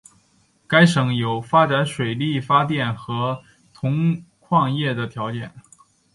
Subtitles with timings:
[0.67, 5.53] 该省有发展水力发电和铜矿业的条件。